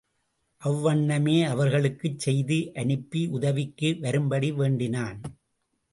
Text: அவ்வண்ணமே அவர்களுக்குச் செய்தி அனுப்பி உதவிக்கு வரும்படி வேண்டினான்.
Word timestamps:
அவ்வண்ணமே 0.61 1.43
அவர்களுக்குச் 1.45 2.19
செய்தி 2.19 2.71
அனுப்பி 2.73 3.25
உதவிக்கு 3.27 3.97
வரும்படி 3.99 4.51
வேண்டினான். 4.51 5.21